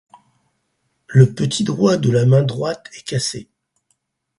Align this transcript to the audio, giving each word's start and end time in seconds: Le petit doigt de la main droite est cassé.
Le 1.09 1.31
petit 1.35 1.63
doigt 1.63 1.97
de 1.97 2.09
la 2.09 2.25
main 2.25 2.41
droite 2.41 2.87
est 2.97 3.03
cassé. 3.05 3.51